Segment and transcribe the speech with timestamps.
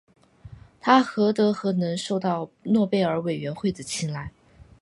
[0.79, 4.31] 他何德何能受到诺贝尔委员会的青睐。